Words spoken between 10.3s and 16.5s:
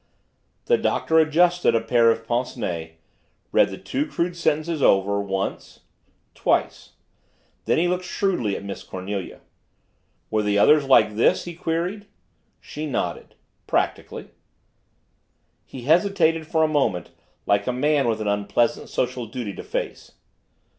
"Were the others like this?" he queried. She nodded. "Practically." He hesitated